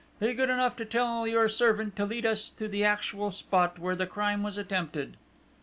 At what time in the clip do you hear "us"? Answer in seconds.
2.25-2.49